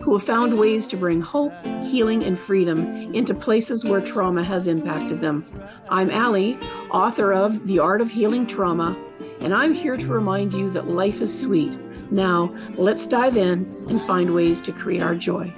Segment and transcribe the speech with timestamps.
[0.00, 1.52] who have found ways to bring hope,
[1.84, 2.78] healing, and freedom
[3.14, 5.44] into places where trauma has impacted them.
[5.88, 6.58] I'm Ali,
[6.90, 8.96] author of The Art of Healing Trauma,
[9.40, 11.78] and I'm here to remind you that life is sweet.
[12.10, 15.52] Now, let's dive in and find ways to create our joy.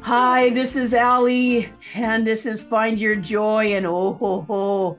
[0.00, 3.74] Hi, this is Ali, and this is Find Your Joy.
[3.74, 4.98] And oh, ho, ho.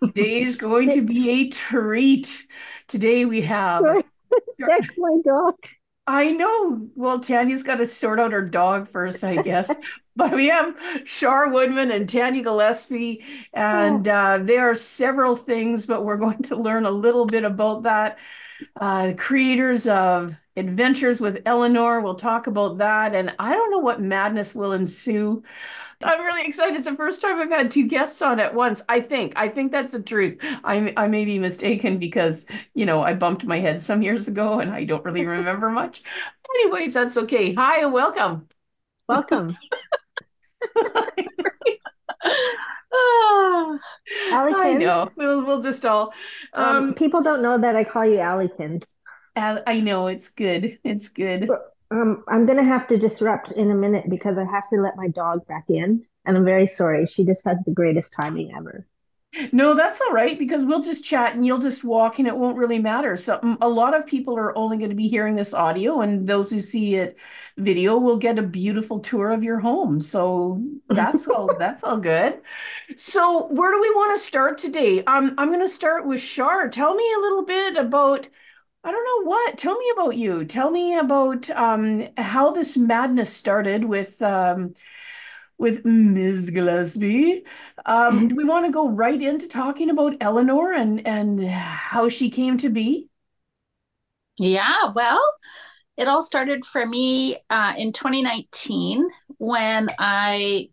[0.06, 2.46] today's going to be a treat.
[2.86, 3.99] Today we have.
[4.58, 5.54] That's my dog.
[6.06, 6.88] I know.
[6.96, 9.72] Well, Tanya's got to sort out her dog first, I guess.
[10.16, 13.22] but we have Char Woodman and Tanya Gillespie,
[13.52, 14.14] and oh.
[14.14, 18.18] uh, there are several things, but we're going to learn a little bit about that.
[18.80, 22.00] Uh, creators of Adventures with Eleanor.
[22.00, 23.14] We'll talk about that.
[23.14, 25.42] And I don't know what madness will ensue.
[26.02, 26.76] I'm really excited.
[26.76, 28.82] It's the first time I've had two guests on at once.
[28.88, 29.34] I think.
[29.36, 30.38] I think that's the truth.
[30.64, 34.60] I I may be mistaken because you know I bumped my head some years ago
[34.60, 36.02] and I don't really remember much.
[36.56, 37.52] Anyways, that's okay.
[37.54, 38.48] Hi and welcome.
[39.08, 39.56] Welcome.
[42.92, 43.78] oh,
[44.32, 45.10] I know.
[45.16, 46.14] We'll we'll just all.
[46.54, 48.84] Um, um, people don't know that I call you Allykins.
[49.36, 50.78] I know it's good.
[50.84, 51.48] It's good.
[51.90, 55.08] Um, I'm gonna have to disrupt in a minute because I have to let my
[55.08, 57.06] dog back in, and I'm very sorry.
[57.06, 58.86] She just has the greatest timing ever.
[59.52, 62.56] No, that's all right because we'll just chat and you'll just walk and it won't
[62.58, 63.16] really matter.
[63.16, 66.26] So mm, a lot of people are only going to be hearing this audio and
[66.26, 67.16] those who see it
[67.56, 70.00] video will get a beautiful tour of your home.
[70.00, 72.40] So that's all that's all good.
[72.96, 75.04] So where do we want to start today?
[75.04, 76.68] Um, I'm going to start with Char.
[76.68, 78.28] Tell me a little bit about
[78.82, 79.58] I don't know what.
[79.58, 80.44] Tell me about you.
[80.44, 84.74] Tell me about um, how this madness started with um,
[85.58, 86.50] with Ms.
[86.50, 87.44] Gillespie.
[87.86, 92.30] Um, do we want to go right into talking about Eleanor and and how she
[92.30, 93.08] came to be?
[94.38, 95.20] Yeah, well,
[95.96, 99.08] it all started for me uh, in 2019
[99.38, 100.70] when I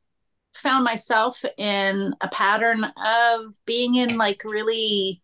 [0.54, 5.22] found myself in a pattern of being in like really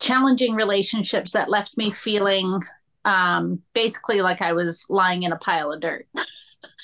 [0.00, 2.60] challenging relationships that left me feeling
[3.04, 6.06] um, basically like I was lying in a pile of dirt.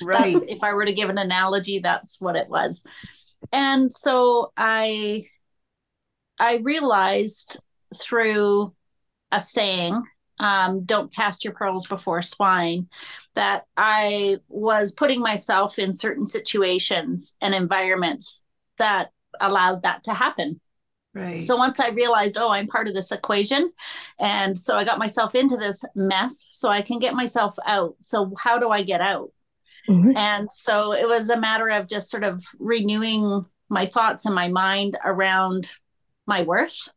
[0.02, 0.36] Right.
[0.48, 2.86] if I were to give an analogy, that's what it was.
[3.52, 5.26] And so I
[6.38, 7.60] I realized
[7.94, 8.74] through
[9.32, 10.02] a saying,
[10.38, 12.88] um, don't cast your pearls before swine,
[13.34, 18.44] that I was putting myself in certain situations and environments
[18.78, 19.10] that
[19.40, 20.60] allowed that to happen.
[21.16, 21.42] Right.
[21.42, 23.72] So once I realized, oh, I'm part of this equation.
[24.20, 27.96] And so I got myself into this mess so I can get myself out.
[28.02, 29.30] So, how do I get out?
[29.88, 30.14] Mm-hmm.
[30.14, 34.48] And so it was a matter of just sort of renewing my thoughts and my
[34.48, 35.70] mind around
[36.26, 36.88] my worth.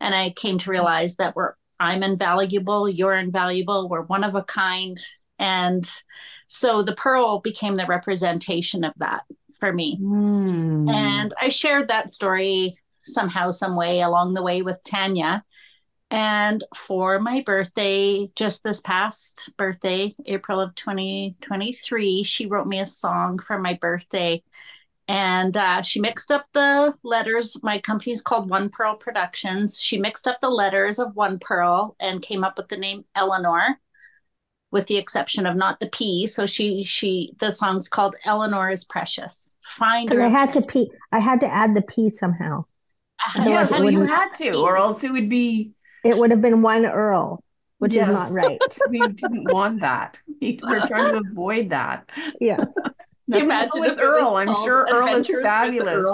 [0.00, 4.42] And I came to realize that we're, I'm invaluable, you're invaluable, we're one of a
[4.42, 4.98] kind.
[5.38, 5.88] And
[6.48, 9.22] so the pearl became the representation of that
[9.58, 9.98] for me.
[10.00, 10.90] Mm.
[10.90, 15.44] And I shared that story somehow, some way along the way with Tanya.
[16.10, 22.86] And for my birthday, just this past birthday, April of 2023, she wrote me a
[22.86, 24.42] song for my birthday.
[25.08, 27.56] And uh, she mixed up the letters.
[27.62, 29.80] My company's called One Pearl Productions.
[29.80, 33.80] She mixed up the letters of One Pearl and came up with the name Eleanor,
[34.72, 36.26] with the exception of not the P.
[36.26, 39.52] So she she the song's called Eleanor is Precious.
[39.64, 40.12] Find.
[40.12, 40.90] I had to P.
[41.12, 42.64] I had to add the P somehow.
[43.24, 43.48] Uh-huh.
[43.48, 45.72] Yes, well, you had to, or else it would be.
[46.04, 47.42] It would have been one Earl,
[47.78, 48.08] which yes.
[48.08, 48.60] is not right.
[48.90, 50.20] we didn't want that.
[50.40, 52.08] We were trying to avoid that.
[52.40, 52.64] Yes.
[52.80, 52.92] Can
[53.26, 54.36] you imagine with Earl?
[54.36, 56.04] I'm sure Earl is fabulous.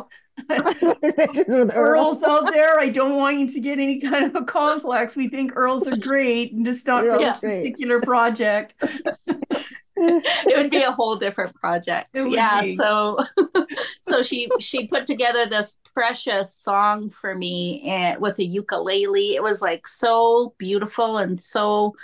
[0.51, 1.71] Earl.
[1.75, 5.15] Earls out there, I don't want you to get any kind of a complex.
[5.15, 8.75] We think Earls are great, and just not for this particular project.
[10.47, 12.09] it would be a whole different project.
[12.15, 12.63] Yeah.
[12.63, 12.75] Be.
[12.75, 13.19] So
[14.03, 19.35] so she she put together this precious song for me and with a ukulele.
[19.35, 21.95] It was like so beautiful and so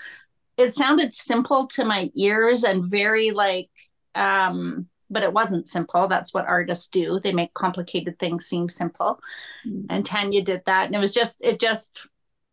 [0.56, 3.70] it sounded simple to my ears and very like
[4.14, 6.06] um but it wasn't simple.
[6.08, 7.18] That's what artists do.
[7.18, 9.20] They make complicated things seem simple.
[9.66, 9.86] Mm.
[9.88, 10.86] And Tanya did that.
[10.86, 11.98] And it was just, it just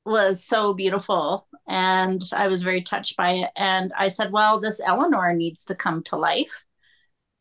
[0.05, 3.49] was so beautiful and I was very touched by it.
[3.55, 6.63] And I said, well, this Eleanor needs to come to life.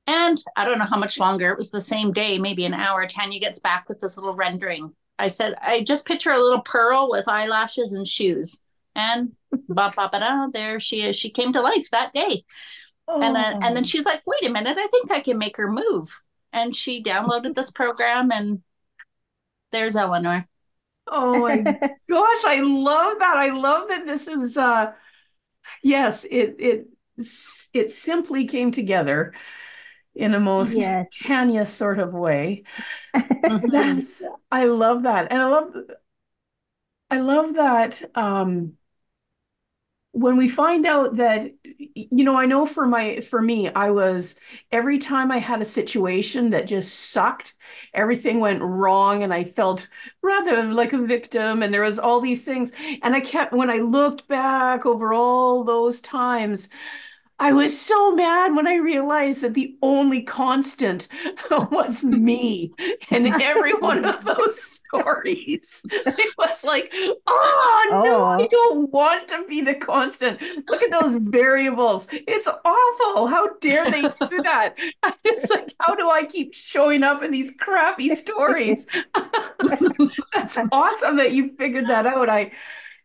[0.07, 1.51] And I don't know how much longer.
[1.51, 3.07] It was the same day, maybe an hour.
[3.07, 4.95] Tanya gets back with this little rendering.
[5.19, 8.61] I said, I just picture a little pearl with eyelashes and shoes.
[8.95, 9.33] And
[9.69, 11.17] ba ba ba da, there she is.
[11.17, 12.45] She came to life that day.
[13.07, 13.21] Oh.
[13.21, 13.87] And then and then oh.
[13.87, 16.21] she's like, wait a minute, I think I can make her move.
[16.53, 18.63] And she downloaded this program and
[19.73, 20.47] there's Eleanor.
[21.07, 21.63] Oh my
[22.09, 23.37] gosh, I love that.
[23.37, 24.93] I love that this is uh
[25.83, 26.87] yes, it it
[27.75, 29.35] it simply came together
[30.15, 31.25] in a most yes.
[31.25, 32.65] Tanya sort of way.
[33.63, 35.29] That's I love that.
[35.31, 35.75] And I love
[37.11, 38.77] I love that um
[40.15, 44.37] when we find out that you know i know for my for me i was
[44.71, 47.55] every time i had a situation that just sucked
[47.95, 49.89] everything went wrong and i felt
[50.23, 52.71] rather like a victim and there was all these things.
[53.03, 56.69] And i kept when i looked back over all those times
[57.39, 61.09] I was so mad when I realized that the only constant
[61.51, 62.73] was me
[63.11, 65.83] in every one of those stories.
[65.91, 66.93] It was like,
[67.27, 68.25] oh, no, oh.
[68.25, 70.41] I don't want to be the constant.
[70.69, 72.07] Look at those variables.
[72.13, 73.27] It's awful.
[73.27, 74.09] How dare they do
[74.43, 74.75] that?
[75.25, 78.87] It's like, how do I keep showing up in these crappy stories?
[80.33, 82.29] That's awesome that you figured that out.
[82.29, 82.53] I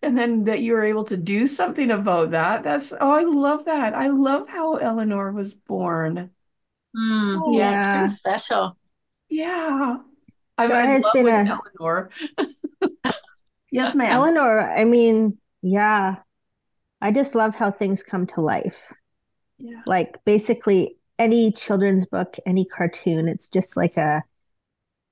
[0.02, 2.64] and then that you were able to do something about that.
[2.64, 3.94] That's oh, I love that.
[3.94, 6.32] I love how Eleanor was born.
[6.96, 8.78] Mm, oh, yeah, it's pretty special.
[9.30, 9.98] Yeah.
[10.60, 12.10] Sure I, has been a Eleanor.
[13.72, 14.12] yes, ma'am.
[14.12, 16.18] Eleanor, I mean, yeah.
[17.02, 18.76] I just love how things come to life.
[19.58, 19.82] Yeah.
[19.86, 24.24] Like basically any children's book, any cartoon, it's just like a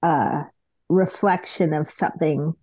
[0.03, 0.45] a
[0.89, 2.53] reflection of something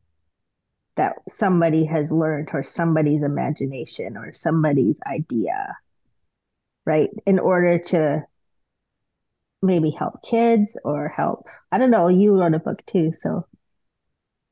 [0.96, 5.76] that somebody has learned or somebody's imagination or somebody's idea,
[6.87, 7.11] right?
[7.26, 8.26] In order to
[9.62, 13.46] maybe help kids or help, I don't know, you wrote a book too, so.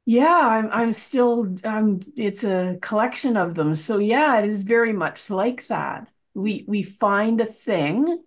[0.05, 3.77] Yeah, I'm I'm still um it's a collection of them.
[3.77, 6.09] So yeah, it is very much like that.
[6.35, 8.25] We we find a thing,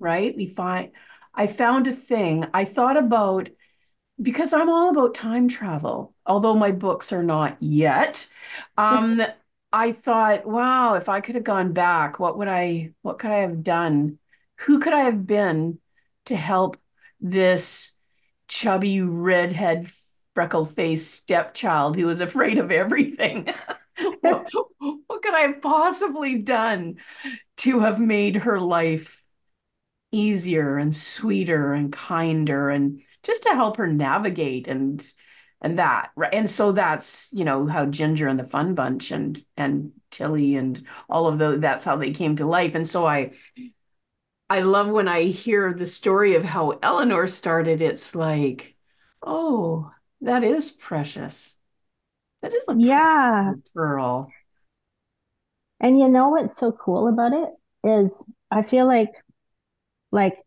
[0.00, 0.36] right?
[0.36, 0.92] We find
[1.34, 2.46] I found a thing.
[2.54, 3.50] I thought about
[4.20, 8.28] because I'm all about time travel, although my books are not yet.
[8.76, 9.20] Um,
[9.72, 13.38] I thought, wow, if I could have gone back, what would I, what could I
[13.40, 14.18] have done?
[14.60, 15.78] Who could I have been
[16.26, 16.76] to help
[17.20, 17.92] this
[18.46, 19.90] chubby redhead
[20.34, 23.52] freckle faced stepchild who was afraid of everything?
[24.20, 24.46] what,
[24.78, 26.96] what could I have possibly done
[27.58, 29.24] to have made her life
[30.12, 35.12] easier and sweeter and kinder and just to help her navigate and
[35.60, 39.42] and that right and so that's you know how ginger and the fun bunch and
[39.56, 42.74] and tilly and all of those that's how they came to life.
[42.74, 43.32] And so i
[44.50, 48.76] i love when i hear the story of how eleanor started it's like
[49.22, 49.90] oh
[50.20, 51.58] that is precious.
[52.40, 53.52] That is a yeah.
[53.74, 54.30] girl
[55.80, 57.48] and you know what's so cool about it
[57.88, 59.12] is i feel like
[60.12, 60.38] like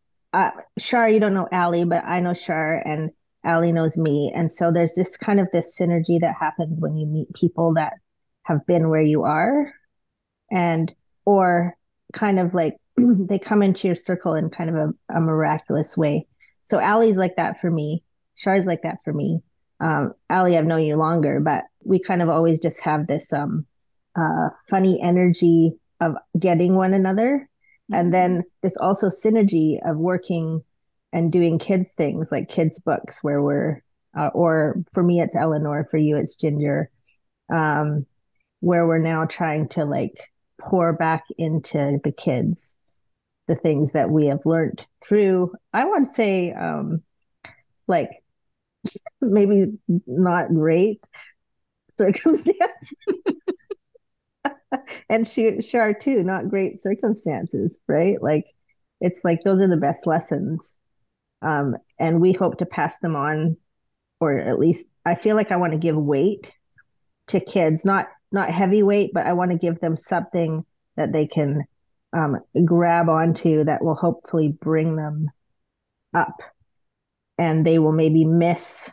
[0.80, 3.12] Char, you don't know Ali, but I know Char, and
[3.45, 7.06] Ali knows me, and so there's this kind of this synergy that happens when you
[7.06, 7.94] meet people that
[8.44, 9.74] have been where you are,
[10.51, 10.94] and
[11.25, 11.75] or
[12.13, 16.28] kind of like they come into your circle in kind of a, a miraculous way.
[16.66, 18.04] So Ali's like that for me.
[18.38, 19.40] Char's like that for me.
[19.80, 23.66] Um, Ali, I've known you longer, but we kind of always just have this um,
[24.16, 27.50] uh, funny energy of getting one another
[27.92, 30.64] and then this also synergy of working
[31.14, 33.82] and doing kids things like kids books where we're
[34.18, 36.90] uh, or for me it's eleanor for you it's ginger.
[37.54, 38.06] Um,
[38.60, 42.76] where we're now trying to like pour back into the kids
[43.48, 47.02] the things that we have learned through i want to say um,
[47.88, 48.10] like
[49.22, 49.72] maybe
[50.06, 51.02] not great
[51.98, 52.94] circumstance
[55.09, 58.21] and she sure too, not great circumstances, right?
[58.21, 58.45] Like
[59.00, 60.78] it's like those are the best lessons.
[61.42, 63.57] Um, and we hope to pass them on,
[64.19, 66.52] or at least I feel like I want to give weight
[67.28, 71.28] to kids, not not heavy weight, but I want to give them something that they
[71.28, 71.64] can
[72.14, 75.30] um, grab onto that will hopefully bring them
[76.14, 76.36] up,
[77.38, 78.90] and they will maybe miss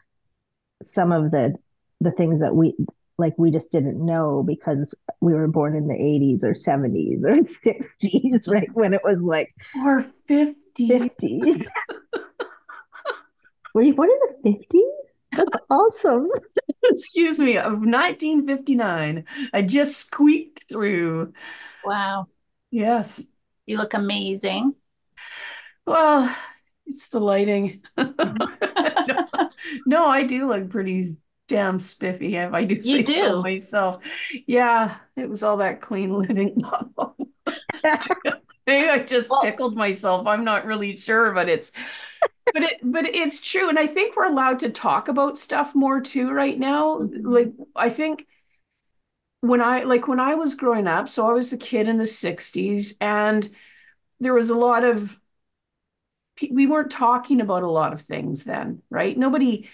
[0.83, 1.55] some of the
[2.01, 2.75] the things that we
[3.19, 7.37] like we just didn't know because we were born in the 80s or 70s or
[7.65, 9.55] 60s right when it was like
[9.85, 11.67] or 50 50
[13.75, 15.05] were you born in the 50s
[15.37, 16.29] that's awesome.
[16.85, 21.33] Excuse me of 1959 i just squeaked through.
[21.85, 22.29] Wow.
[22.71, 23.27] Yes.
[23.67, 24.75] You look amazing.
[25.87, 26.35] Well,
[26.87, 27.83] it's the lighting.
[27.97, 28.09] no,
[29.87, 31.17] no, I do look pretty
[31.49, 34.03] damn spiffy if I do say You so myself.
[34.47, 36.57] Yeah, it was all that clean living.
[38.67, 40.27] Maybe I just Well- pickled myself.
[40.27, 41.73] I'm not really sure, but it's
[42.53, 43.69] but it but it's true.
[43.69, 46.99] And I think we're allowed to talk about stuff more too right now.
[47.01, 47.21] Mhm.
[47.25, 48.27] Like I think
[49.41, 52.07] when I like when I was growing up, so I was a kid in the
[52.07, 53.49] 60s and
[54.21, 55.19] there was a lot of
[56.51, 59.17] we weren't talking about a lot of things then, right?
[59.17, 59.69] Nobody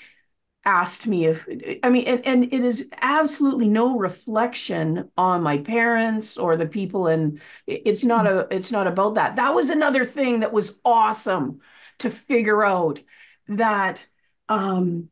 [0.65, 1.47] asked me if
[1.83, 7.07] I mean, and, and it is absolutely no reflection on my parents or the people,
[7.07, 9.37] and it's not a it's not about that.
[9.37, 11.61] That was another thing that was awesome
[12.01, 13.01] to figure out
[13.49, 14.07] that
[14.49, 15.09] um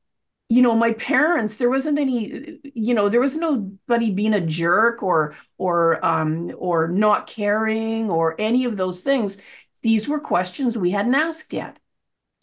[0.48, 5.02] you know my parents there wasn't any you know there was nobody being a jerk
[5.02, 9.42] or or um or not caring or any of those things
[9.82, 11.78] these were questions we hadn't asked yet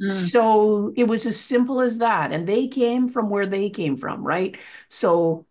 [0.02, 0.10] Mm.
[0.10, 2.32] so it was as simple as that.
[2.32, 4.58] And they came from where they came from, right?
[4.90, 5.46] So,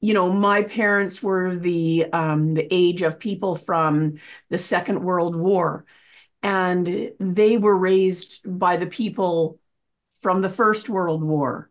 [0.00, 4.18] you know, my parents were the um, the age of people from
[4.50, 5.84] the Second World War,
[6.42, 9.58] and they were raised by the people
[10.20, 11.70] from the First World War.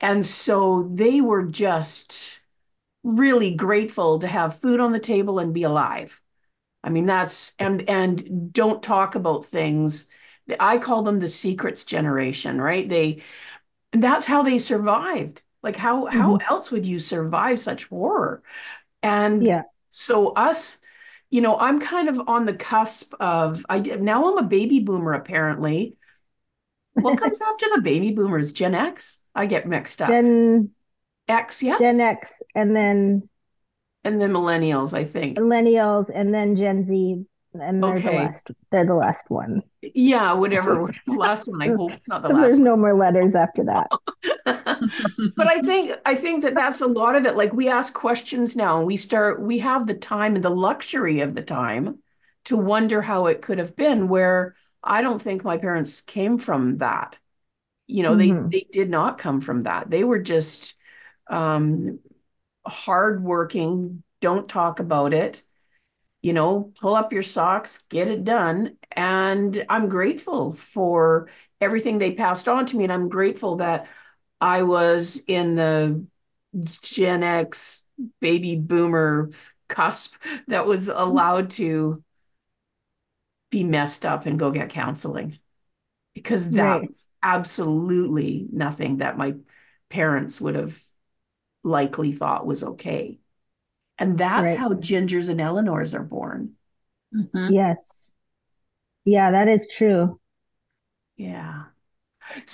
[0.00, 2.40] And so they were just
[3.02, 6.20] really grateful to have food on the table and be alive.
[6.82, 10.06] I mean, that's and and don't talk about things.
[10.60, 12.88] I call them the secrets generation, right?
[12.88, 13.22] They
[13.92, 15.42] that's how they survived.
[15.62, 16.46] Like how how mm-hmm.
[16.48, 18.42] else would you survive such horror?
[19.02, 19.62] And Yeah.
[19.90, 20.78] so us,
[21.30, 25.14] you know, I'm kind of on the cusp of I now I'm a baby boomer
[25.14, 25.96] apparently.
[27.00, 28.52] What comes after the baby boomers?
[28.52, 29.20] Gen X?
[29.34, 30.10] I get mixed up.
[30.10, 30.70] Gen
[31.28, 33.28] X, yeah, Gen X and then
[34.04, 35.38] and then millennials, I think.
[35.38, 37.24] millennials and then Gen Z
[37.60, 38.12] and they're the Okay.
[38.12, 39.62] last they're the last one.
[39.82, 40.92] Yeah, whatever.
[41.06, 42.64] The last one, I hope it's not the last there's one.
[42.64, 43.88] no more letters after that.
[45.36, 47.36] but I think I think that that's a lot of it.
[47.36, 49.40] Like we ask questions now, and we start.
[49.40, 51.98] We have the time and the luxury of the time
[52.44, 54.08] to wonder how it could have been.
[54.08, 57.18] Where I don't think my parents came from that.
[57.86, 58.50] You know, Mhm.
[58.50, 59.90] they they did not come from that.
[59.90, 60.76] They were just
[61.30, 62.00] um,
[62.66, 64.02] hardworking.
[64.20, 65.42] Don't talk about it.
[66.24, 68.78] You know, pull up your socks, get it done.
[68.92, 73.88] And I'm grateful for everything they passed on to me, and I'm grateful that
[74.40, 76.06] I was in the
[76.82, 77.84] Gen X
[78.20, 79.30] baby boomer
[79.68, 80.16] cusp
[80.48, 82.04] that was allowed to
[83.50, 85.38] be messed up and go get counseling
[86.14, 86.88] because that Right.
[86.88, 89.34] was absolutely nothing that my
[89.90, 90.82] parents would have
[91.64, 93.20] likely thought was okay.
[93.98, 94.58] And that's Right.
[94.58, 96.56] how Gingers and Eleanors are born.
[97.14, 97.52] Mhm.
[97.52, 98.10] Yes.
[99.04, 100.20] Yeah, that is true.
[101.16, 101.64] Yeah.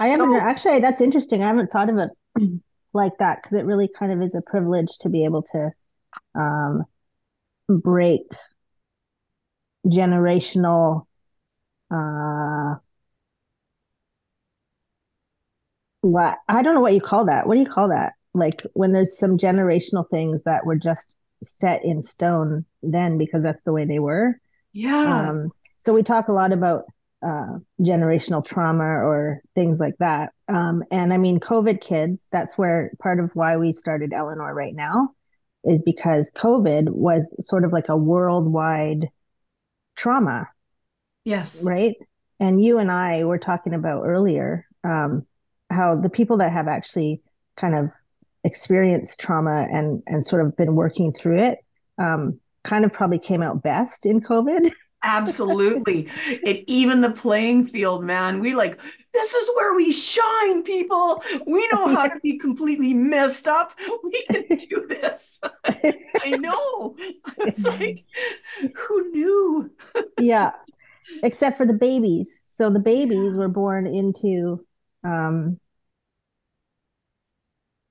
[0.01, 1.43] I haven't actually, that's interesting.
[1.43, 2.11] I haven't thought of it
[2.93, 5.71] like that because it really kind of is a privilege to be able to
[6.35, 6.85] um,
[7.69, 8.23] break
[9.87, 11.07] generational
[11.91, 12.75] uh,
[16.03, 17.47] what I don't know what you call that.
[17.47, 18.15] What do you call that?
[18.35, 23.63] Like when there's some generational things that were just set in stone then because that's
[23.63, 24.41] the way they were.
[24.73, 25.29] yeah.
[25.31, 26.85] Um, so we talk a lot about
[27.23, 30.33] uh, generational trauma or things like that.
[30.49, 34.75] Um, and I mean, COVID kids, that's where part of why we started Eleanor right
[34.75, 35.11] now
[35.65, 39.09] is because COVID was sort of like a worldwide
[39.97, 40.49] trauma,
[41.25, 41.63] yes.
[41.65, 41.95] right?
[42.39, 45.27] And you and I were talking about earlier um,
[45.71, 47.23] how the people that have actually
[47.57, 47.91] kind of
[48.45, 51.59] experienced trauma and and sort of been working through it
[51.99, 54.73] um, kind of probably came out best in COVID.
[55.03, 56.11] Absolutely.
[56.45, 58.79] And even the playing field, man, we like,
[59.15, 61.23] this is where we shine, people.
[61.47, 63.73] We know how to be completely messed up.
[64.05, 65.41] We can do this.
[65.65, 66.97] I know.
[67.39, 68.05] It's like,
[68.75, 69.71] who knew?
[70.21, 70.53] yeah
[71.23, 74.65] except for the babies so the babies were born into
[75.05, 75.59] um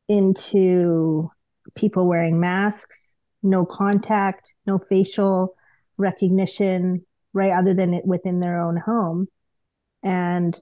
[0.09, 1.31] into
[1.75, 5.55] people wearing masks no contact no facial
[5.97, 9.27] recognition right other than it within their own home
[10.03, 10.55] and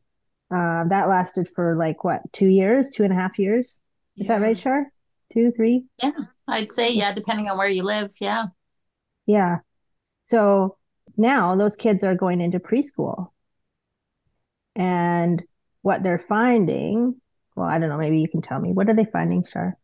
[0.54, 3.82] uh, that lasted for like what two years two and a half years
[4.16, 4.92] is that right Char?
[5.34, 6.12] two three Yeah,
[6.48, 8.12] I'd say, yeah, depending on where you live.
[8.20, 8.46] Yeah.
[9.26, 9.58] Yeah.
[10.24, 10.78] So
[11.18, 13.32] now those kids are going into preschool.
[14.76, 15.44] And
[15.82, 17.20] what they're finding,
[17.58, 18.72] well, I don't know, maybe you can tell me.
[18.72, 19.78] What are they finding, Char?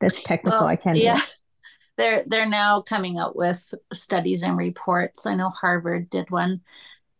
[0.00, 0.60] That's technical.
[0.60, 1.18] Well, I can't yeah.
[1.18, 1.22] it.
[1.96, 5.26] They're they're now coming out with studies and reports.
[5.26, 6.62] I know Harvard did one.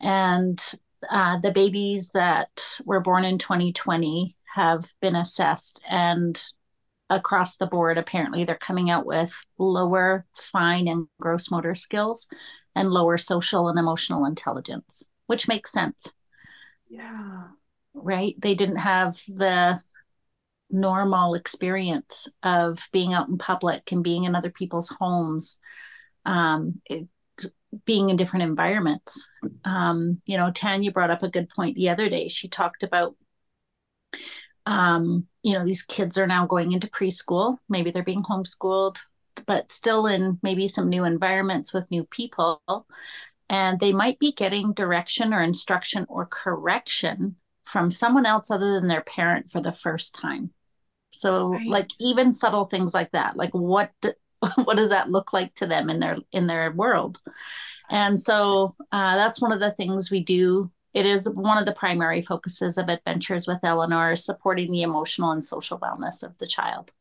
[0.01, 0.61] And
[1.09, 6.43] uh, the babies that were born in 2020 have been assessed and
[7.11, 12.29] across the board apparently they're coming out with lower fine and gross motor skills
[12.75, 16.15] and lower social and emotional intelligence which makes sense
[16.89, 17.49] Yeah.
[17.95, 19.81] Right they didn't have the
[20.71, 25.59] normal experience of being out in public and being in other people's homes
[26.25, 27.07] um, it,
[27.85, 29.29] being in different environments
[29.65, 33.15] um, you know tanya brought up a good point the other day she talked about
[34.67, 37.59] um, you know, these kids are now going into preschool.
[37.69, 38.99] Maybe they're being homeschooled,
[39.47, 42.63] but still in maybe some new environments with new people.
[43.51, 48.89] And they might be getting direction or instruction or correction from someone else other than
[48.89, 50.51] their parent for the first time.
[51.13, 51.65] So, Right.
[51.67, 53.93] like even subtle things like that, like what
[54.65, 57.21] what does that look like to them in their in their world?
[57.91, 61.73] And so uh, that's one of the things we do it is one of the
[61.73, 66.93] primary focuses of Adventures with Eleanor, supporting the emotional and social wellness of the child.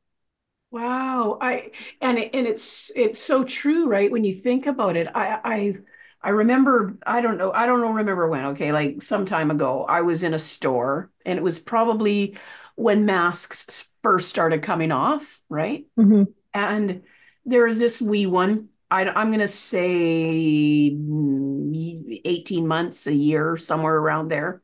[0.72, 1.38] Wow.
[1.40, 4.12] I and it, and it's it's so true, right?
[4.12, 5.78] When you think about it, I I
[6.24, 9.84] I remember, I don't know, I don't know remember when, okay, like some time ago,
[9.86, 12.38] I was in a store and it was probably
[12.76, 15.86] when masks first started coming off, right?
[15.98, 16.34] Mhm.
[16.54, 17.04] And
[17.46, 18.70] there was this wee one.
[18.92, 24.62] I, I'm going to say mm, 18 months, a year, somewhere around there.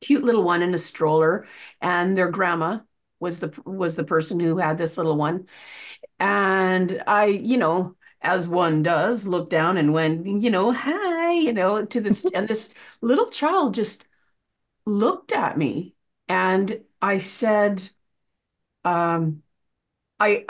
[0.00, 1.46] Cute little one in a stroller,
[1.80, 2.78] and their grandma
[3.18, 5.48] was the was the person who had this little one.
[6.20, 11.52] And I, you know, as one does, looked down and went, you know, hi, you
[11.52, 14.04] know, to this, and this little child just
[14.86, 15.94] looked at me,
[16.28, 17.90] and I said,
[18.84, 19.42] um,
[20.20, 20.46] I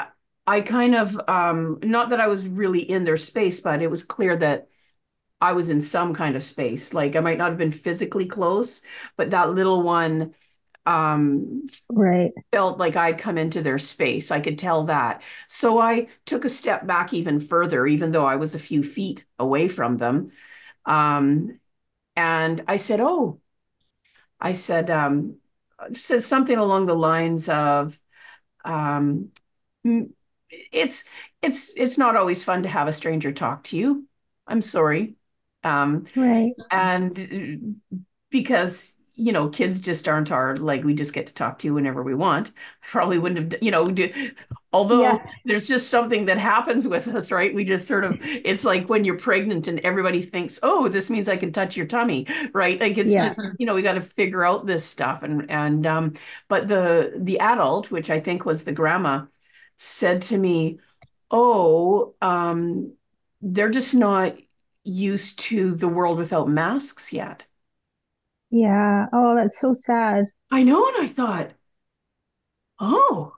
[0.46, 4.02] I kind of um not that I was really in their space, but it was
[4.04, 4.68] clear that
[5.40, 6.94] I was in some kind of space.
[6.94, 8.82] Like I might not have been physically close,
[9.16, 10.34] but that little one
[10.88, 12.32] um Right.
[12.52, 14.30] felt like I'd come into their space.
[14.30, 15.22] I could tell that.
[15.48, 19.26] So I took a step back even further, even though I was a few feet
[19.38, 20.32] away from them.
[20.86, 21.60] Um,
[22.16, 23.40] and I said, Oh,
[24.40, 25.36] I said, um,
[25.94, 28.00] said something along the lines of,
[28.64, 29.32] um,
[29.86, 30.12] "Mm,
[30.50, 31.04] it's
[31.42, 34.06] it's it's not always fun to have a stranger talk to you.
[34.46, 35.16] I'm sorry.
[35.64, 36.54] Um, Right.
[36.70, 37.80] and
[38.30, 42.02] because you know kids just aren't our like we just get to talk to whenever
[42.02, 42.50] we want.
[42.84, 44.12] I probably wouldn't have you know do,
[44.72, 45.38] although Yeah.
[45.44, 47.54] there's just something that happens with us right?
[47.54, 51.28] We just sort of it's like when you're pregnant and everybody thinks oh this means
[51.28, 52.80] I can touch your tummy right?
[52.80, 53.16] Like it's Yeah.
[53.16, 55.22] just you know we got to figure out this stuff.
[55.22, 56.14] And and um
[56.48, 59.26] but the the adult which I think was the grandma
[59.76, 60.80] said to me
[61.30, 62.92] oh um
[63.40, 64.36] they're just not
[64.84, 67.44] used to the world without masks yet
[68.50, 69.06] Yeah.
[69.12, 70.26] Oh, that's so sad.
[70.50, 71.52] I know, and I thought,
[72.80, 73.34] oh,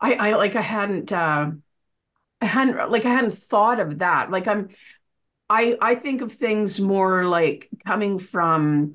[0.00, 1.52] I, I like I hadn't uh
[2.42, 4.30] I hadn't like I hadn't thought of that.
[4.30, 4.70] Like I'm
[5.50, 8.94] I I think of things more like coming from,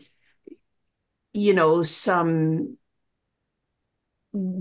[1.33, 2.77] you know, some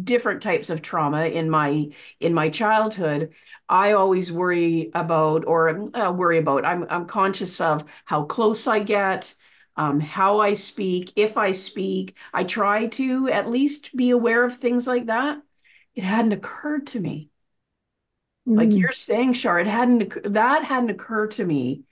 [0.05, 1.89] different types of trauma in my
[2.21, 3.33] in my childhood.
[3.69, 6.65] I always worry about or uh, worry about.
[6.65, 9.35] I'm I'm conscious of how close I get,
[9.77, 12.17] um, how I speak, if I speak.
[12.33, 15.41] I try to at least be aware of things like that.
[15.95, 17.31] It hadn't occurred to me.
[18.55, 18.77] Like Mm.
[18.77, 21.85] you're saying, Char, it hadn't that hadn't occurred to me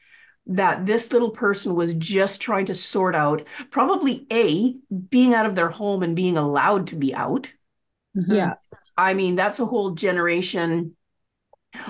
[0.47, 4.77] that this little person was just trying to sort out probably A,
[5.11, 7.53] being out of their home and being allowed to be out.
[8.15, 8.35] Mhm.
[8.35, 8.55] Yeah.
[8.97, 10.97] I mean, that's a whole generation.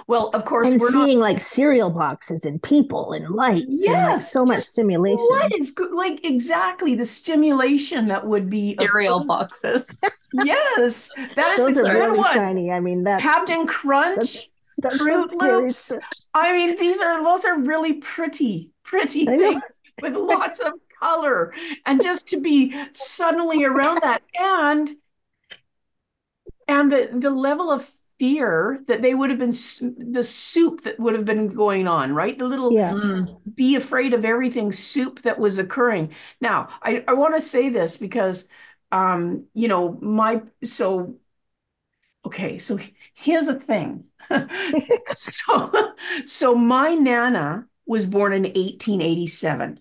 [0.06, 1.06] Well, of course, And we're not.
[1.06, 5.18] seeing like cereal boxes and people and lights and like Yes, so much stimulation.
[5.18, 5.92] What is good?
[5.92, 9.26] Like exactly the stimulation that would be Cereal occurring.
[9.26, 9.96] boxes.
[10.32, 12.32] Yes, that is Those a are good really one.
[12.32, 12.70] shiny.
[12.70, 15.92] I mean, that's Captain Crunch, that's some Fruit scary Loops.
[16.34, 19.62] I mean, these are those are really pretty, pretty things
[20.00, 21.52] with lots of color,
[21.84, 24.90] and just to be suddenly around that, and
[26.68, 27.90] and the the level of
[28.20, 32.38] fear that they would have been the soup that would have been going on, right?
[32.38, 32.94] The little Yeah.
[32.94, 33.40] Mm.
[33.54, 36.14] be afraid of everything soup that was occurring.
[36.40, 38.48] Now, I, I want to say this because,
[38.92, 41.16] um, you know, my, so,
[42.26, 42.78] okay, so
[43.14, 44.04] here's the thing.
[45.12, 49.80] So, so my Nana was born in 1887.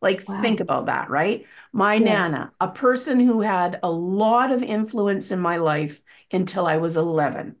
[0.00, 0.58] Like, Wow.
[0.60, 1.46] think about that, right?
[1.72, 1.98] My Yeah.
[1.98, 6.00] Nana, a person who had a lot of influence in my life
[6.32, 7.56] until I was 11.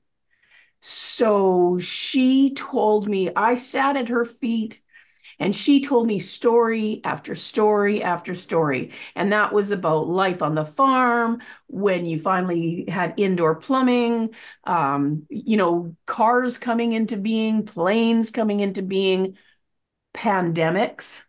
[0.86, 4.82] So she told me, I sat at her feet
[5.40, 8.92] And she told me story after story after story.
[9.16, 15.26] And that was about life on the farm, when you finally had indoor plumbing, um,
[15.30, 19.38] you know, cars coming into being, planes coming into being,
[20.14, 21.26] pandemics.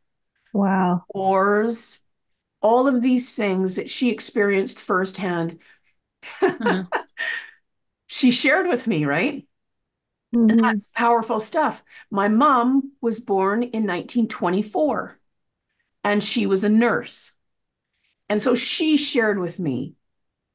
[0.54, 1.06] Wow.
[1.14, 2.00] Wars,
[2.62, 5.60] all of these things that she experienced firsthand.
[6.42, 6.82] Mm-hmm.
[8.16, 9.46] she shared with me, right?
[10.34, 10.50] Mm-hmm.
[10.50, 11.84] And that's powerful stuff.
[12.10, 15.20] My mom was born in 1924
[16.06, 17.34] and she was a nurse.
[18.30, 19.96] And so she shared with me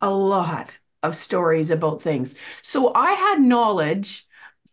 [0.01, 2.35] a lot of stories about things.
[2.63, 4.27] So I had knowledge,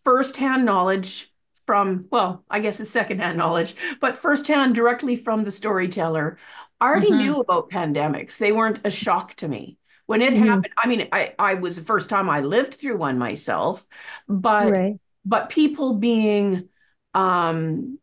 [0.06, 1.30] firsthand knowledge
[1.65, 6.38] from, well, I guess it's secondhand knowledge, but firsthand directly from the storyteller.
[6.80, 7.17] I already mm-hmm.
[7.17, 8.38] knew about pandemics.
[8.38, 9.78] They weren't a shock to me.
[10.08, 10.48] When it mm-hmm.
[10.48, 13.86] happened, I mean, I, I was the first time I lived through one myself,
[14.28, 14.96] but right.
[15.24, 16.70] but people being
[17.13, 18.00] um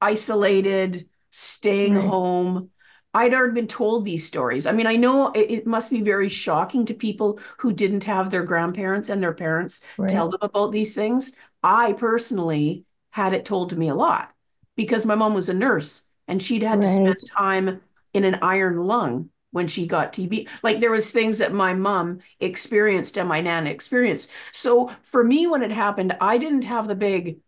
[0.00, 2.04] isolated, staying right.
[2.04, 2.70] home,
[3.14, 4.66] I'd already been told these stories.
[4.66, 8.30] I mean, I know it, it, must be very shocking to people who didn't have
[8.30, 10.08] their grandparents and their parents right.
[10.08, 11.36] tell them about these things.
[11.62, 14.32] I personally had it told to me a lot
[14.76, 16.82] because my mom was a nurse and she'd had right.
[16.82, 17.80] to spend time
[18.14, 20.48] in an iron lung when she got TB.
[20.62, 24.30] Like there was things that my mom experienced and my nana experienced.
[24.50, 27.38] So for me, when it happened, I didn't have the big,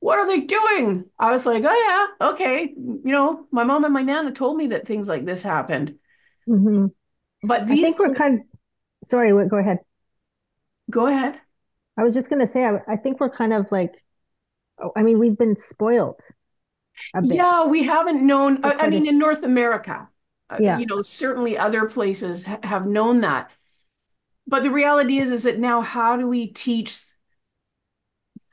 [0.00, 1.04] what are they doing?
[1.18, 2.72] I was like, oh yeah, okay.
[2.76, 5.96] You know, my mom and my nana told me that things like this happened.
[6.48, 6.86] Mm-hmm.
[7.42, 8.40] But these, I think we're kind.
[8.40, 8.46] Of,
[9.04, 9.78] sorry, go ahead.
[10.90, 11.38] Go ahead.
[11.96, 13.94] I was just going to say, I, I, think we're kind of like,
[14.82, 16.20] oh, I mean, we've been spoiled.
[17.22, 18.64] Yeah, we haven't known.
[18.64, 20.08] I, I, mean, in North America,
[20.50, 20.78] Uh, yeah.
[20.78, 23.50] you know, certainly other places ha- have known that.
[24.46, 27.02] But the reality is, is that now, how do we teach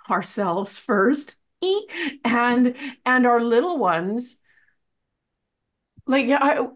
[0.10, 1.36] ourselves first,
[2.23, 4.38] and and our little ones?
[6.08, 6.67] Like, I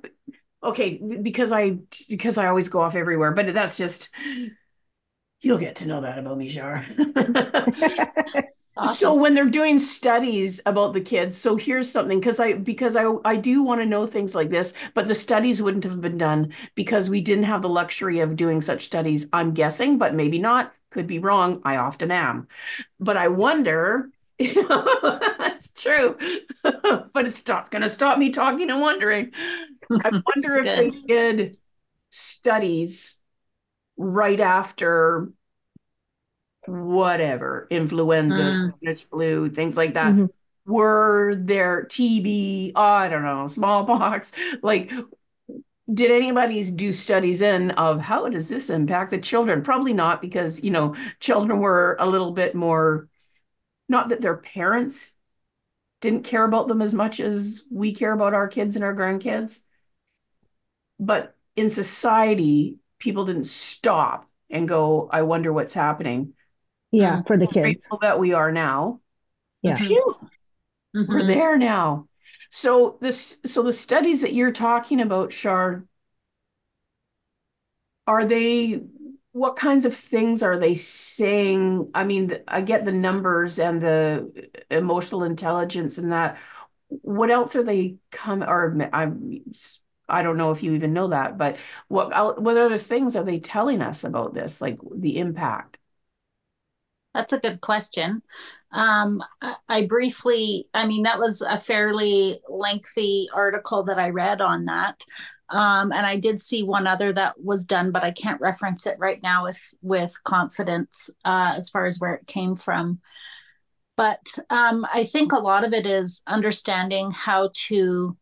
[0.64, 4.10] okay, because I because I always go off everywhere, but that's just
[5.42, 6.86] You'll get to know that about me, Char.
[8.80, 8.96] awesome.
[8.96, 13.06] So when they're doing studies about the kids, so here's something because I because I
[13.26, 16.54] I do want to know things like this, but the studies wouldn't have been done
[16.76, 19.28] because we didn't have the luxury of doing such studies.
[19.34, 20.74] I'm guessing, but maybe not.
[20.92, 21.62] Could be wrong.
[21.64, 22.48] I often am.
[23.00, 26.18] But I wonder that's true.
[26.64, 29.32] but it's not going to stop me talking and wondering.
[30.04, 31.58] I wonder if they did
[32.10, 33.18] studies
[33.98, 35.32] right after
[36.70, 38.74] whatever influenza, mm.
[38.76, 40.14] Spanish flu, things like that.
[40.14, 40.26] Mm-hmm.
[40.66, 42.74] Were there TB?
[42.76, 44.32] Oh, I don't know, smallpox?
[44.62, 44.92] Like,
[45.92, 49.64] did anybody do studies in of how does this impact the children?
[49.64, 53.08] Probably not, because you know, children were a little bit more.
[53.88, 55.16] Not that their parents
[56.02, 59.64] didn't care about them as much as we care about our kids and our grandkids,
[61.00, 66.34] but in society, people didn't stop and go, I wonder what's happening.
[66.92, 67.64] Yeah, for the kids.
[67.64, 69.02] Grateful that we are now.
[69.62, 69.78] Yeah.
[69.78, 71.06] Mm-hmm.
[71.08, 72.08] We're there now.
[72.50, 75.86] So this so the studies that you're talking about, Char,
[78.08, 78.82] are they
[79.32, 81.92] what kinds of things are they saying?
[81.94, 86.38] I mean, I get the numbers and the emotional intelligence and that.
[86.88, 89.44] What else are they come or I'm
[90.08, 93.40] I don't know if you even know that, but what what other things are they
[93.40, 95.78] telling us about this, like the impact?
[97.14, 98.22] That's a good question.
[98.72, 104.42] Um, I, I briefly, I mean, that was a fairly lengthy article that I read
[104.42, 105.04] on that.
[105.50, 109.00] Um, and I did see one other that was done, but I can't reference it
[109.00, 113.00] right now with with confidence uh, as far as where it came from.
[113.98, 118.16] But um, I think a lot of it is understanding how to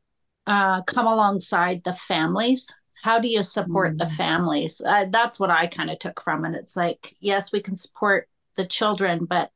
[0.48, 2.74] uh, come alongside the families
[3.04, 4.00] how do you support mm.
[4.00, 7.62] the families uh, that's what i kind of took from it it's like yes we
[7.62, 9.52] can support the children but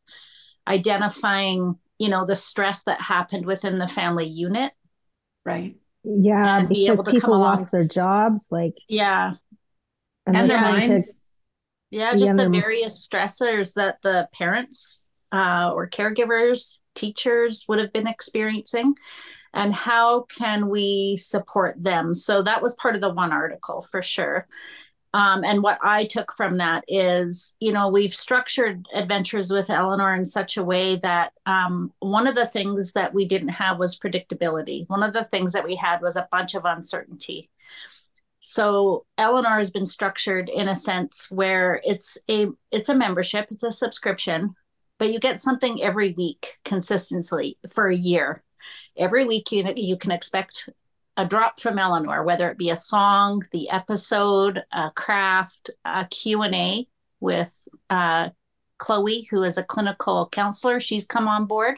[0.67, 4.71] identifying you know the stress that happened within the family unit.
[5.45, 5.75] Right.
[6.03, 9.33] Yeah and because be able to people lost their jobs like yeah.
[10.25, 11.19] and, and their minds to,
[11.91, 18.07] yeah just the various stressors that the parents uh, or caregivers teachers would have been
[18.07, 18.95] experiencing
[19.53, 22.15] and how can we support them?
[22.15, 24.47] So that was part of the one article for sure
[25.13, 30.15] um, and what I took from that is, you know, we've structured adventures with Eleanor
[30.15, 33.99] in such a way that um, one of the things that we didn't have was
[33.99, 34.87] predictability.
[34.89, 37.49] One of the things that we had was a bunch of uncertainty.
[38.39, 43.63] So Eleanor has been structured in a sense where it's a it's a membership, it's
[43.63, 44.55] a subscription,
[44.97, 48.43] but you get something every week consistently for a year.
[48.97, 50.69] Every week you, you can expect
[51.21, 56.87] a drop from Eleanor, whether it be a song, the episode, a craft, a Q&A
[57.19, 58.29] with uh,
[58.79, 60.79] Chloe, who is a clinical counselor.
[60.79, 61.77] She's come on board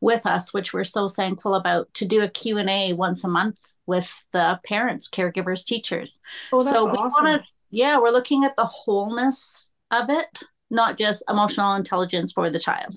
[0.00, 4.24] with us, which we're so thankful about, to do a Q&A once a month with
[4.32, 6.18] the parents, caregivers, teachers.
[6.52, 7.24] Oh, that's so we awesome.
[7.24, 12.50] want to, yeah, we're looking at the wholeness of it, not just emotional intelligence for
[12.50, 12.94] the child.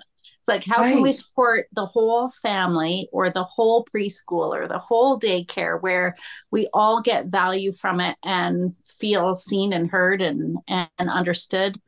[0.48, 4.80] It's like, how can we support the whole family or the whole preschool or the
[4.80, 6.16] whole daycare where
[6.52, 11.80] we all get value from it and feel seen and heard and, and understood?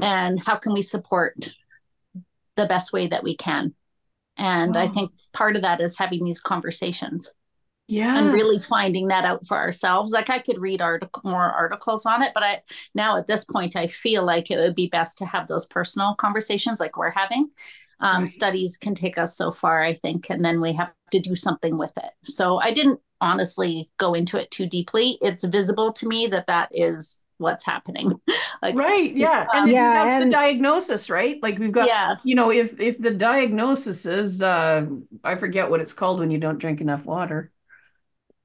[0.00, 1.54] And how can we support
[2.56, 3.74] the best way that we can?
[4.36, 7.30] And I think part of that is having these conversations
[7.88, 8.18] Yeah.
[8.18, 10.12] and really finding that out for ourselves.
[10.12, 12.62] Like I could read article, more articles on it, but I
[12.94, 16.14] now at this point I feel like it would be best to have those personal
[16.14, 17.50] conversations like we're having.
[18.00, 18.28] Um, Right.
[18.28, 21.78] Studies can take us so far, I think, and then we have to do something
[21.78, 22.10] with it.
[22.22, 25.18] So I didn't honestly go into it too deeply.
[25.22, 28.12] It's visible to me that that is what's happening.
[28.62, 29.14] like, Right.
[29.16, 29.46] Yeah.
[29.54, 31.38] And Yeah, that's the diagnosis, right?
[31.42, 34.86] Like we've got, yeah, you know, if if the diagnosis is uh
[35.24, 37.50] I forget what it's called when you don't drink enough water.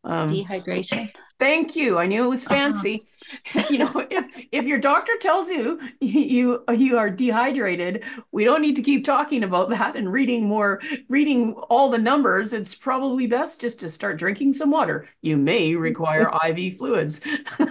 [0.03, 1.11] Um, dehydration.
[1.41, 1.99] Thank you.
[1.99, 2.85] I knew it was Uh-huh.
[2.85, 3.07] fancy.
[3.69, 8.75] You know, if if your doctor tells you you you are dehydrated, we don't need
[8.77, 12.51] to keep talking about that and reading more, reading all the numbers.
[12.53, 15.07] It's probably best just to start drinking some water.
[15.21, 17.21] You may require IV fluids.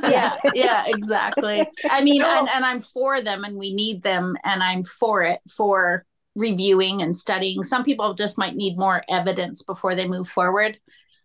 [0.02, 2.28] yeah yeah exactly i mean No.
[2.28, 6.04] and, and i'm for them and we need them and i'm for it for
[6.34, 10.78] reviewing and studying some people just might need more evidence before they move forward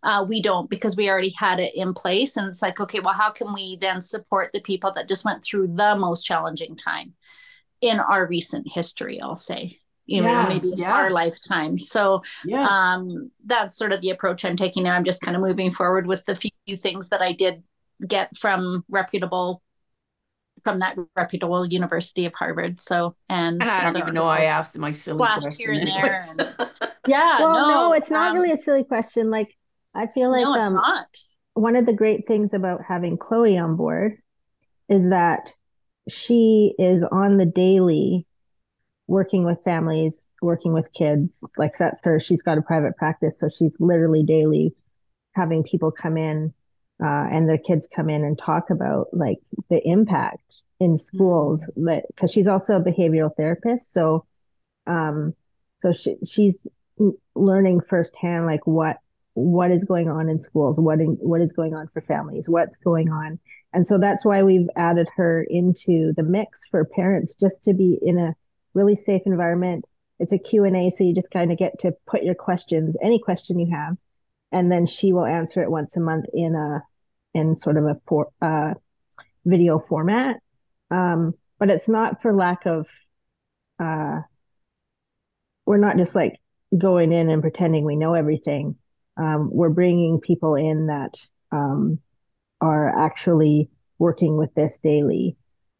[0.06, 3.14] uh, we don't because we already had it in place and it's like okay well
[3.14, 7.14] how can we then support the people that just went through the most challenging time
[7.80, 10.92] in our recent history i'll say you Yeah, know maybe yeah.
[10.92, 12.68] our lifetime so Yes.
[12.70, 14.94] um, that's sort of the approach I'm taking now.
[14.96, 17.62] I'm just kind of moving forward with the few things that I did
[18.06, 19.62] get from reputable,
[20.62, 22.80] from that reputable University of Harvard.
[22.80, 26.32] So, and, And I don't even know I asked my silly question here and there
[26.32, 26.34] anyways.
[27.04, 29.30] Yeah, well, no, no, it's not um, really a silly question.
[29.30, 29.56] Like
[29.96, 31.06] I feel like no, it's um, not.
[31.54, 34.18] one of the great things about having Chloe on board
[34.88, 35.50] is that
[36.08, 38.26] she is on the daily
[39.08, 41.48] working with families, working with kids.
[41.56, 43.38] Like that's her, she's got a private practice.
[43.38, 44.74] So she's literally daily
[45.34, 46.52] having people come in
[47.02, 49.38] uh, and their kids come in and talk about like
[49.70, 53.92] the impact in schools that because she's also a behavioral therapist.
[53.92, 54.26] So
[54.86, 55.34] um
[55.78, 56.66] so she she's
[57.34, 58.98] learning firsthand like what
[59.36, 62.78] what is going on in schools, what in, what is going on for families, what's
[62.78, 63.38] going on.
[63.74, 67.98] And so that's why we've added her into the mix for parents just to be
[68.00, 68.34] in a
[68.72, 69.84] really safe environment.
[70.18, 73.58] It's a Q&A so you just kind of get to put your questions, any question
[73.58, 73.98] you have,
[74.52, 76.82] and then she will answer it once a month in a
[77.38, 78.72] in sort of a for, uh,
[79.44, 80.36] video format.
[80.90, 82.88] Um, but it's not for lack of
[83.78, 84.22] uh,
[85.66, 86.40] we're not just like
[86.76, 88.76] going in and pretending we know everything.
[89.16, 91.14] Um, we're bringing people in that
[91.52, 91.98] um,
[92.60, 95.36] are actually working with this daily,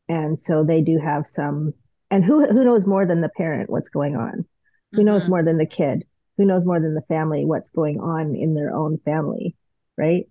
[0.09, 1.75] and so they do have some.
[2.11, 4.45] And who who knows more than the parent what's going on?
[4.93, 5.31] Who knows Mhm.
[5.31, 6.05] more than the kid?
[6.37, 9.57] Who knows more than the family what's going on in their own family,
[9.97, 10.29] right?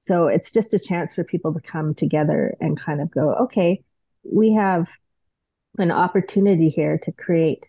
[0.00, 3.82] So it's just a chance for people to come together and kind of go, okay,
[4.22, 4.86] we have
[5.78, 7.66] an opportunity here to create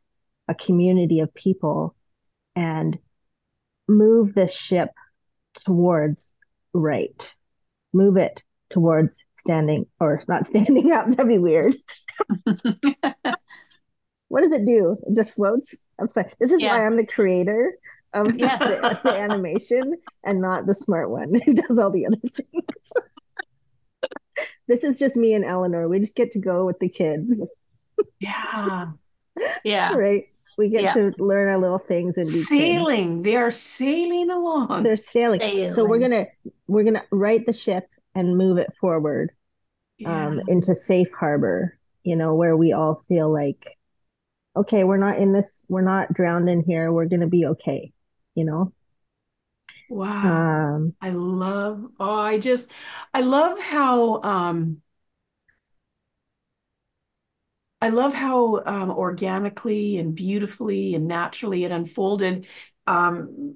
[0.48, 1.96] a community of people
[2.56, 2.98] and
[3.88, 4.90] move this ship
[5.54, 6.34] towards
[6.74, 7.32] right.
[7.94, 11.08] Move it towards standing or not standing up.
[11.10, 11.76] That'd be weird.
[14.30, 14.98] What does it do?
[15.08, 15.74] It just floats.
[16.00, 16.30] I'm sorry.
[16.38, 16.78] This is Yeah.
[16.78, 17.74] why I'm the creator
[18.14, 18.60] of Yes.
[18.60, 19.94] the, the animation
[20.26, 22.92] and not the smart one who does all the other things.
[24.68, 25.88] this is just me and Eleanor.
[25.88, 27.34] We just get to go with the kids,
[28.20, 28.88] Yeah.
[29.64, 29.94] yeah.
[29.94, 30.26] right?
[30.58, 30.94] We get Yeah.
[30.94, 32.28] to learn our little things and.
[32.28, 33.22] Sailing.
[33.22, 34.84] They are sailing along.
[34.84, 35.74] They're sailing.
[35.74, 36.28] So we're gonna
[36.68, 39.34] we're gonna right the ship and move it forward
[40.06, 41.78] um, into safe harbor.
[42.04, 43.78] You know where we all feel like,
[44.56, 45.64] okay, we're not in this.
[45.70, 46.92] We're not drowned in here.
[46.92, 47.92] We're gonna be okay.
[48.34, 48.74] You know.
[49.90, 50.76] Wow.
[50.76, 52.70] Um, I love, oh, I just,
[53.14, 54.82] I love how, um,
[57.82, 62.48] I love how um, organically and beautifully and naturally it unfolded,
[62.88, 63.56] um,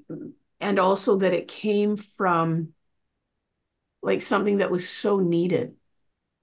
[0.60, 2.74] and also that it came from
[4.02, 5.76] like something that was so needed.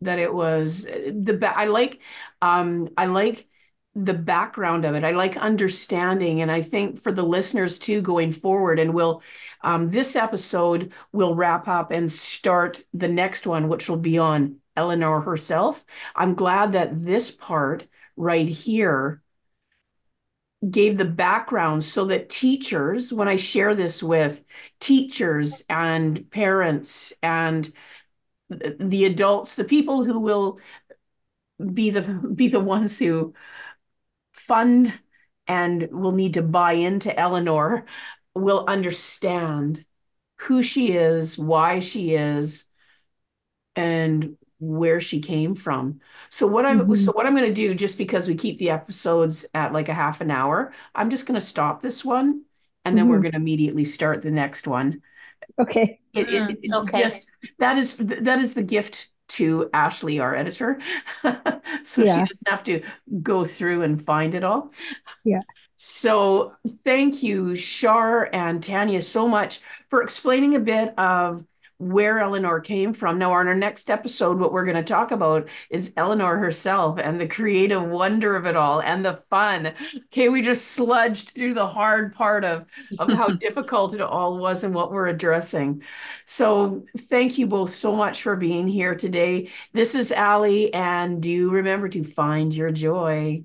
[0.03, 2.01] That it was the ba- I like,
[2.43, 3.49] um, I like
[3.95, 5.05] the background of it.
[5.05, 9.23] I like understanding, and I think for the listeners too, going forward, and we'll
[9.63, 14.59] um, this episode will wrap up and start the next one, which will be on
[14.79, 15.85] Eleanor herself.
[16.15, 17.87] I'm glad that this part
[18.17, 19.21] right here
[20.71, 24.45] gave the background so that teachers, when I share this with
[24.79, 27.73] teachers and parents and
[28.49, 30.61] the adults, the people who will
[31.75, 33.35] be the be the ones who
[34.33, 34.97] fund
[35.49, 37.85] and will need to buy into Eleanor
[38.35, 39.85] will understand
[40.37, 42.67] who she is, why she is,
[43.75, 46.01] and where she came from.
[46.29, 46.95] So what I'm mm-hmm.
[46.95, 49.95] so what I'm going to do just because we keep the episodes at like a
[49.95, 52.43] half an hour, I'm just going to stop this one
[52.85, 53.13] and then mm-hmm.
[53.13, 55.03] we're going to immediately start the next one.
[55.61, 56.01] Okay.
[56.15, 57.03] It, it, it, okay.
[57.03, 57.27] Just,
[57.59, 60.81] that is that is the gift to Ashley, our editor.
[61.23, 62.15] so yeah.
[62.15, 62.83] she doesn't have to
[63.23, 64.73] go through and find it all.
[65.25, 65.43] Yeah.
[65.77, 71.45] So thank you, Char and Tanya, so much for explaining a bit of
[71.79, 73.19] where Eleanor came from.
[73.19, 77.21] Now, on our next episode, what we're going to talk about is Eleanor herself and
[77.21, 79.73] the creative wonder of it all and the fun.
[80.07, 82.67] Okay, we just sludged through the hard part of,
[82.99, 85.83] of how difficult it all was and what we're addressing.
[86.25, 89.51] So, thank you both so much for being here today.
[89.73, 93.45] This is Ali, and do remember to find your joy.